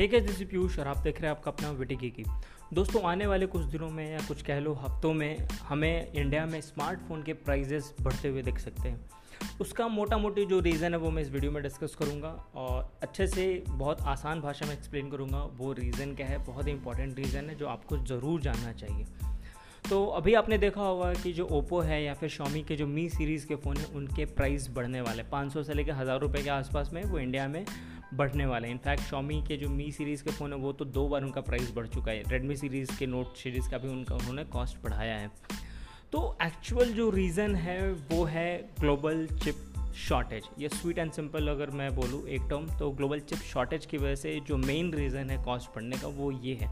[0.00, 2.24] ठीक है जैसे पीयूष और आप देख रहे हैं आपका अपना विटिकी की।
[2.74, 6.60] दोस्तों, आने वाले कुछ दिनों में या कुछ कह लो हफ्तों में हमें इंडिया में
[6.60, 11.10] स्मार्टफ़ोन के प्राइजेस बढ़ते हुए देख सकते हैं। उसका मोटा मोटी जो रीज़न है, वो
[11.10, 15.42] मैं इस वीडियो में डिस्कस करूँगा और अच्छे से बहुत आसान भाषा में एक्सप्लेन करूँगा।
[15.58, 16.38] वो रीज़न क्या है?
[16.46, 19.06] बहुत ही इंपॉर्टेंट रीज़न है जो आपको ज़रूर जानना चाहिए।
[19.90, 23.08] तो अभी आपने देखा होगा कि जो ओप्पो है या फिर शॉमी के जो मी
[23.10, 26.50] सीरीज़ के फ़ोन हैं, उनके प्राइस बढ़ने वाले पाँच सौ से लेकर हज़ार रुपये के
[26.50, 27.64] आसपास में वो इंडिया में
[28.14, 31.06] बढ़ने वाले हैं। इनफैक्ट शॉमी के जो मी सीरीज़ के फ़ोन है, वो तो दो
[31.08, 34.44] बार उनका प्राइस बढ़ चुका है। रेडमी सीरीज़ के नोट सीरीज़ का भी उनका, उन्होंने
[34.44, 35.30] कॉस्ट बढ़ाया है।
[36.12, 39.66] तो एक्चुअल जो रीज़न है, वो है ग्लोबल चिप
[39.98, 43.96] शॉर्टेज ये स्वीट एंड सिंपल अगर मैं बोलूँ एक टर्म तो ग्लोबल चिप शॉर्टेज की
[43.96, 46.68] वजह से जो मेन रीज़न है कॉस्ट बढ़ने का, वो ये है।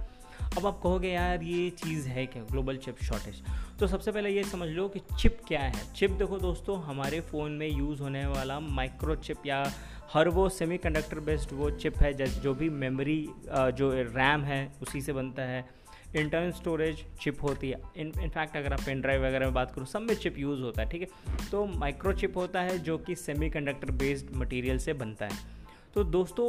[0.48, 3.42] अब आप कहोगे, यार, ये चीज़ है क्या ग्लोबल चिप शॉर्टेज
[3.80, 7.52] तो सबसे पहले ये समझ लो कि चिप क्या है। चिप देखो दोस्तों, हमारे फ़ोन
[7.52, 9.62] में यूज़ होने वाला माइक्रो चिप या
[10.12, 15.01] हर वो सेमीकंडक्टर बेस्ड वो चिप है, जैसे, जो भी मेमोरी जो रैम है, उसी
[15.01, 15.67] से बनता है।
[16.17, 19.86] इंटरनल स्टोरेज चिप होती है। इन इनफैक्ट अगर आप पेन ड्राइव वगैरह में बात करूँ,
[19.86, 21.09] सब में चिप यूज़ होता है, ठीक है?
[21.51, 25.59] तो माइक्रो चिप होता है, जो कि सेमीकंडक्टर बेस्ड मटेरियल से बनता है।
[25.95, 26.48] तो दोस्तों,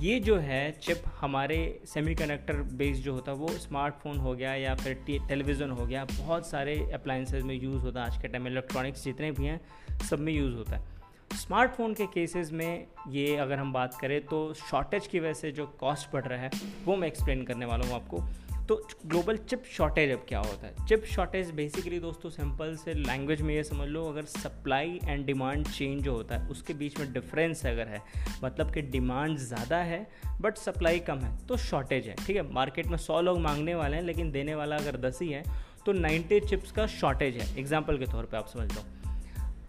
[0.00, 4.74] ये जो है चिप हमारे सेमीकंडक्टर बेस्ड जो होता है, वो स्मार्टफ़ोन हो गया या
[4.74, 8.50] फिर टेलीविज़न हो गया, बहुत सारे अप्लाइंसेज में यूज़ होता है। आज के टाइम में
[8.50, 9.60] इलेक्ट्रॉनिक्स जितने भी हैं,
[9.98, 10.94] सब में यूज़ होता है।
[11.30, 15.66] स्मार्टफ़ोन के केसेस में ये अगर हम बात करें तो शॉर्टेज की वजह से जो
[15.80, 16.50] कॉस्ट बढ़ रहा है,
[16.84, 18.22] वो मैं एक्सप्लेन करने वाला हूँ आपको।
[18.68, 20.86] तो ग्लोबल चिप शॉर्टेज अब क्या होता है?
[20.86, 25.66] चिप शॉर्टेज बेसिकली दोस्तों सिंपल से लैंग्वेज में ये समझ लो, अगर सप्लाई एंड डिमांड
[25.66, 28.02] चेंज जो होता है, उसके बीच में डिफरेंस अगर है
[28.44, 30.06] मतलब कि डिमांड ज़्यादा है
[30.40, 32.50] बट सप्लाई कम है तो शॉर्टेज है, ठीक है?
[32.52, 35.44] मार्केट में सौ लोग मांगने वाले हैं, लेकिन देने वाला अगर दस ही है
[35.86, 38.82] तो नाइन्टी चिप्स का शॉर्टेज है। एग्ज़ाम्पल के तौर पर आप समझ लो।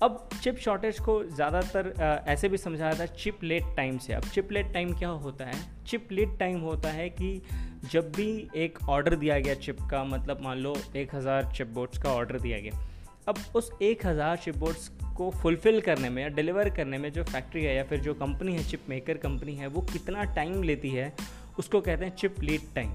[0.03, 1.93] अब चिप शॉर्टेज को ज़्यादातर
[2.27, 5.45] ऐसे भी समझा जाता है चिप लेट टाइम से। अब चिप लेट टाइम क्या होता
[5.45, 5.53] है?
[5.87, 7.41] चिप लेट टाइम होता है कि
[7.91, 11.97] जब भी एक ऑर्डर दिया गया चिप का मतलब मान लो एक हज़ार चिप बोर्ड्स
[11.97, 12.79] का ऑर्डर दिया गया,
[13.27, 17.23] अब उस एक हज़ार चिप बोर्ड्स को फुलफ़िल करने में या डिलीवर करने में जो
[17.23, 20.89] फैक्ट्री है या फिर जो कंपनी है चिप मेकर कंपनी है, वो कितना टाइम लेती
[20.89, 21.13] है,
[21.59, 22.91] उसको कहते हैं चिप लीड टाइम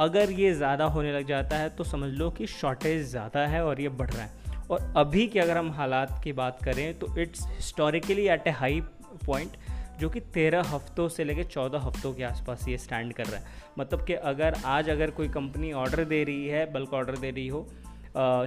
[0.00, 3.80] अगर ये ज़्यादा होने लग जाता है तो समझ लो कि शॉर्टेज ज़्यादा है और
[3.80, 7.46] ये बढ़ रहा है। और अभी के अगर हम हालात की बात करें तो it's
[7.46, 8.80] historically at a high
[9.26, 9.56] point
[10.00, 13.46] जो कि तेरह हफ्तों से लेकर चौदह हफ्तों के आसपास ये स्टैंड कर रहा है।
[13.78, 17.46] मतलब कि अगर, आज अगर कोई कंपनी ऑर्डर दे रही है बल्क ऑर्डर दे रही
[17.48, 17.66] हो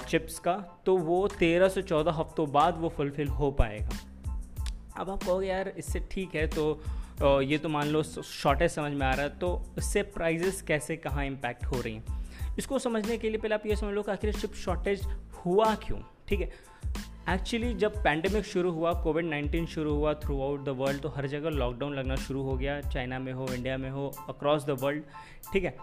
[0.09, 0.53] चिप्स का
[0.85, 3.97] तो वो तेरह से चौदह हफ्तों बाद वो फुलफ़िल हो पाएगा।
[4.97, 6.81] अब आप कहोगे, यार, इससे ठीक है तो
[7.41, 11.25] ये तो मान लो शॉर्टेज समझ में आ रहा है तो इससे प्राइजेस कैसे, कहाँ
[11.25, 12.28] इम्पैक्ट हो रही हैं?
[12.59, 15.05] इसको समझने के लिए पहले आप ये समझ लो कि आखिर चिप शॉर्टेज
[15.45, 15.99] हुआ क्यों?
[16.27, 16.51] ठीक है?
[17.29, 21.27] एक्चुअली जब पैंडमिक शुरू हुआ कोविड नाइन्टीन शुरू हुआ थ्रू आउट द वर्ल्ड तो हर
[21.27, 25.03] जगह लॉकडाउन लगना शुरू हो गया। चाइना में हो इंडिया में हो अक्रॉस द वर्ल्ड
[25.53, 25.75] ठीक है?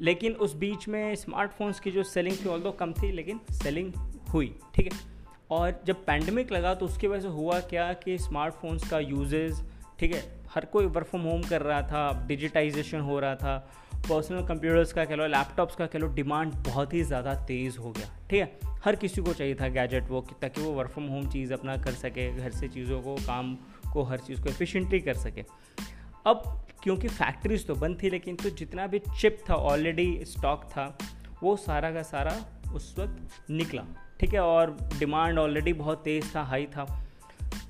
[0.00, 3.92] लेकिन उस बीच में स्मार्टफोन्स की जो सेलिंग थी ऑल कम थी, लेकिन सेलिंग
[4.32, 4.98] हुई, ठीक है?
[5.50, 9.62] और जब पैंडमिक लगा तो उसकी वजह से हुआ क्या कि स्मार्टफोन्स का यूजेज
[9.98, 10.22] ठीक है?
[10.54, 13.70] हर कोई वर्क फ्रॉम होम कर रहा था डिजिटाइजेशन हो रहा था।
[14.08, 17.90] पर्सनल कंप्यूटर्स का कह लो लैपटॉप्स का कह लो डिमांड बहुत ही ज़्यादा तेज़ हो
[17.90, 18.58] गया। ठीक है?
[18.84, 21.92] हर किसी को चाहिए था गैजेट वो, ताकि वो वर्क फ्रॉम होम चीज़ अपना कर
[21.92, 23.54] सके, घर से चीज़ों को, काम
[23.92, 25.44] को, हर चीज़ को एफिशिएंटली कर सके।
[26.26, 30.98] अब क्योंकि फैक्ट्रीज तो बंद थी, लेकिन तो जितना भी चिप था ऑलरेडी स्टॉक था,
[31.42, 32.44] वो सारा का सारा
[32.74, 33.82] उस वक्त निकला।
[34.20, 34.40] ठीक है?
[34.40, 37.04] और डिमांड ऑलरेडी बहुत तेज़ था हाई था।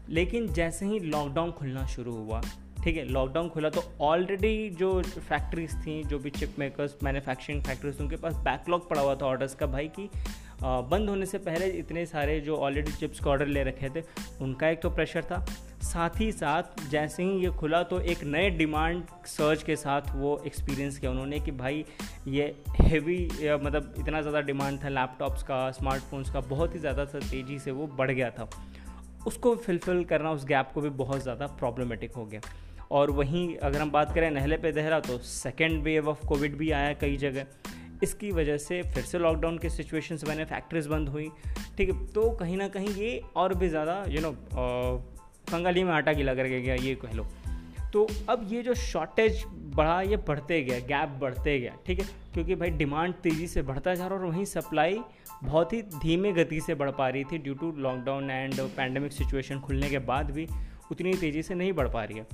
[0.08, 2.40] लेकिन जैसे ही लॉकडाउन खुलना शुरू हुआ
[2.84, 8.00] ठीक है लॉकडाउन खुला तो ऑलरेडी जो फैक्ट्रीज थी, जो भी चिप मेकर्स मैन्युफैक्चरिंग फैक्ट्रीज
[8.00, 10.08] उनके पास बैकलॉग पड़ा हुआ था ऑर्डर्स का भाई कि
[10.62, 14.02] बंद होने से पहले इतने सारे जो ऑलरेडी चिप्स का ऑर्डर ले रखे थे,
[14.40, 15.44] उनका एक तो प्रेशर था।
[15.82, 20.36] साथ ही साथ जैसे ही ये खुला तो एक नए डिमांड सर्च के साथ वो
[20.46, 21.84] एक्सपीरियंस किया उन्होंने कि भाई
[22.28, 27.18] ये हैवी मतलब इतना ज़्यादा डिमांड था लैपटॉप्स का स्मार्टफोन्स का, बहुत ही ज़्यादा था
[27.20, 28.48] तेज़ी से वो बढ़ गया था।
[29.26, 32.40] उसको फिलफिल करना उस गैप को भी बहुत ज़्यादा प्रॉब्लमेटिक हो गया।
[32.90, 36.70] और वहीं अगर हम बात करें नहले पे दहरा तो सेकेंड वेव ऑफ़ कोविड भी
[36.70, 37.46] आया कई जगह।
[38.02, 41.28] इसकी वजह से फिर से लॉकडाउन के सिचुएशंस बने फैक्ट्रीज बंद हुई।
[41.76, 44.32] ठीक है तो कहीं ना कहीं ये और भी ज़्यादा यू नो
[45.52, 47.26] कंगाली में आटा गिला करके गया, ये कह लो।
[47.92, 52.06] तो अब ये जो शॉर्टेज बढ़ा, ये बढ़ते गया गैप बढ़ते गया, ठीक है?
[52.34, 54.98] क्योंकि भाई डिमांड तेज़ी से बढ़ता जा रहा और वहीं सप्लाई
[55.44, 59.60] बहुत ही धीमे गति से बढ़ पा रही थी due to lockdown and pandemic situation
[59.60, 60.46] खुलने के बाद भी
[60.90, 62.26] उतनी तेज़ी से नहीं बढ़ पा रही है।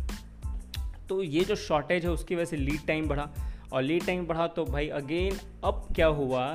[1.08, 3.29] तो ये जो शॉर्टेज है, उसकी वजह से लीड टाइम बढ़ा।
[3.73, 6.49] और लीड टाइम बढ़ा तो भाई अगेन अब क्या हुआ?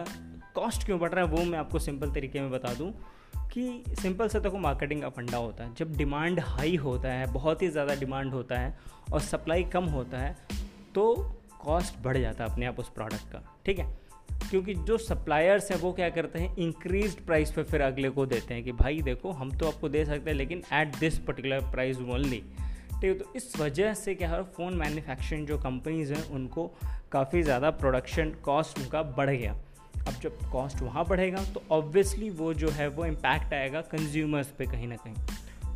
[0.55, 2.91] कॉस्ट क्यों बढ़ रहा है, वो मैं आपको सिंपल तरीके में बता दूँ
[3.53, 7.61] कि सिंपल से देखो मार्केटिंग का फंडा होता है। जब डिमांड हाई होता है, बहुत
[7.61, 8.77] ही ज़्यादा डिमांड होता है
[9.13, 10.35] और सप्लाई कम होता है
[10.95, 11.13] तो
[11.59, 13.85] कॉस्ट बढ़ जाता है अपने आप उस प्रोडक्ट का, ठीक है?
[14.41, 18.53] क्योंकि जो सप्लायर्स हैं, वो क्या करते हैं इंक्रीज प्राइस पे फिर अगले को देते
[18.53, 21.97] हैं कि भाई देखो, हम तो आपको दे सकते हैं, लेकिन at this particular price
[21.99, 22.43] only
[23.01, 26.67] ठीक है। तो इस वजह से क्या है फ़ोन मैन्युफैक्चरिंग जो कंपनीज़ हैं, उनको
[27.11, 29.55] काफ़ी ज़्यादा प्रोडक्शन कॉस्ट उनका बढ़ गया।
[30.07, 34.65] अब जब कॉस्ट वहाँ बढ़ेगा तो ऑब्वियसली वो जो है, वो इम्पैक्ट आएगा कंज्यूमर्स पे
[34.65, 35.15] कहीं ना कहीं।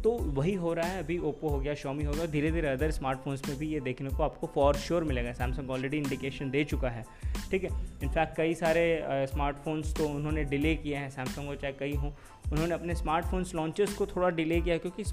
[0.06, 2.92] तो वही हो रहा है, अभी ओप्पो हो गया शॉमी हो गया धीरे धीरे अदर
[2.92, 6.90] स्मार्टफोन्स में भी ये देखने को आपको फॉर श्योर मिलेगा। सैमसंग ऑलरेडी इंडिकेशन दे चुका
[6.90, 7.04] है,
[7.52, 7.70] ठीक है?
[8.04, 8.84] इनफैक्ट कई सारे
[9.32, 12.12] स्मार्टफोन्स तो उन्होंने डिले किए हैं सैमसंग हो चाहे कई हों,
[12.52, 15.04] उन्होंने अपने स्मार्टफोन्स लॉन्चेस को थोड़ा डिले किया क्योंकि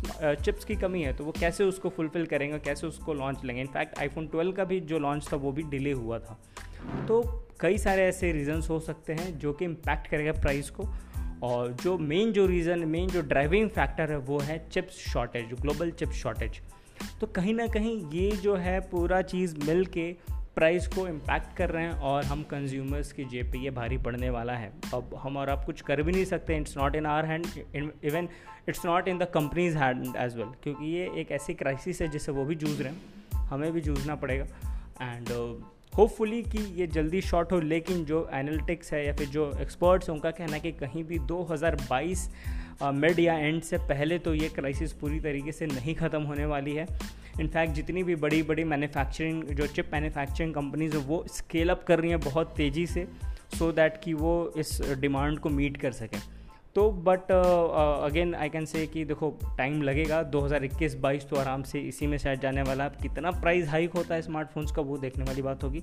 [0.45, 3.61] चिप्स की कमी है तो वो कैसे उसको फुलफ़िल करेंगे, कैसे उसको लॉन्च लेंगे?
[3.61, 6.39] इनफैक्ट आईफोन 12 का भी जो लॉन्च था, वो भी डिले हुआ था।
[7.09, 7.23] तो
[7.61, 10.89] कई सारे ऐसे रीजंस हो सकते हैं जो कि इम्पैक्ट करेगा प्राइस को।
[11.43, 15.91] और जो मेन जो रीज़न मेन जो ड्राइविंग फैक्टर है, वो है chips shortage global
[15.91, 16.61] chips shortage
[17.21, 20.13] तो कहीं ना कहीं ये जो है पूरा चीज़ मिल के
[20.55, 24.31] प्राइस को इम्पैक्ट कर रहे हैं और हम कंज्यूमर्स की जेब पे ये भारी पड़ने
[24.31, 27.27] वाला है। अब हम और आप कुछ कर भी नहीं सकते it's not in our
[27.27, 27.47] hand
[27.77, 28.29] even
[28.69, 32.33] it's not in the companies hand as well क्योंकि ये एक ऐसी क्राइसिस है जिससे
[32.33, 33.01] वो भी जूझ रहे हैं,
[33.43, 34.45] हमें भी जूझना पड़ेगा।
[35.03, 35.29] एंड
[35.97, 40.15] होपफुली कि ये जल्दी शॉर्ट हो, लेकिन जो एनालिटिक्स है या फिर जो एक्सपर्ट्स हैं,
[40.15, 42.29] उनका कहना है कि कहीं भी 2022
[42.83, 46.75] मिड या एंड से पहले तो ये क्राइसिस पूरी तरीके से नहीं ख़त्म होने वाली
[46.75, 46.87] है।
[47.41, 52.01] इनफैक्ट जितनी भी बड़ी बड़ी मैन्युफैक्चरिंग जो चिप मैन्युफैक्चरिंग कंपनीज़ हैं, वो स्केल अप कर
[52.01, 53.07] रही हैं बहुत तेज़ी से
[53.59, 56.21] सो so दैट कि वो इस डिमांड को मीट कर सकें।
[56.75, 62.07] तो but again I can say कि देखो टाइम लगेगा 2021-22 तो आराम से इसी
[62.07, 65.43] में शायद जाने वाला है। कितना प्राइस हाइक होता है स्मार्टफोन्स का, वो देखने वाली
[65.43, 65.83] बात होगी।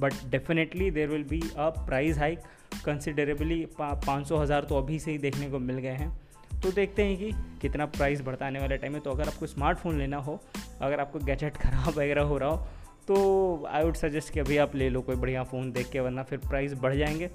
[0.00, 2.38] But definitely there will be a price hike
[2.84, 6.10] considerably पाँच सौ हज़ार तो अभी से ही देखने को मिल गए हैं।
[6.62, 7.30] तो देखते हैं कि
[7.62, 10.40] कितना प्राइस बढ़ता आने वाले टाइम में। तो अगर आपको स्मार्टफ़ोन लेना हो,
[10.80, 12.66] अगर आपको गैजेट ख़राब वगैरह हो रहा हो
[13.08, 16.22] तो आई वुड सजेस्ट कि अभी आप ले लो कोई बढ़िया फ़ोन देख के, वरना
[16.22, 17.30] फिर प्राइस बढ़ जाएँगे।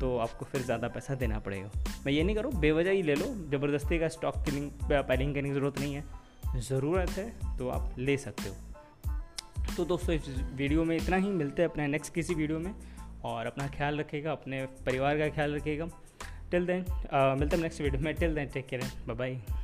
[0.00, 1.70] तो आपको फिर ज़्यादा पैसा देना पड़ेगा।
[2.06, 5.54] मैं ये नहीं करूँ, बेवजह ही ले लो। ज़बरदस्ती का स्टॉक किलिंग पैलिंग करने की
[5.54, 10.96] ज़रूरत नहीं है। ज़रूरत है तो आप ले सकते हो। तो दोस्तों, इस वीडियो में
[10.96, 12.74] इतना ही। मिलते हैं अपने नेक्स्ट किसी वीडियो में।
[13.24, 15.88] और अपना ख्याल रखेगा अपने परिवार का ख्याल रखेगा
[16.50, 16.84] टिल देन
[17.38, 19.63] मिलते हैं नेक्स्ट वीडियो में। Till then take care bye bye